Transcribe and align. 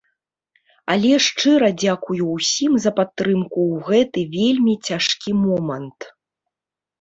Але 0.93 1.09
шчыра 1.25 1.67
дзякую 1.81 2.23
ўсім 2.37 2.71
за 2.85 2.91
падтрымку 3.01 3.59
ў 3.73 3.85
гэты 3.91 4.19
вельмі 4.37 4.73
цяжкі 4.89 5.31
момант. 5.45 5.99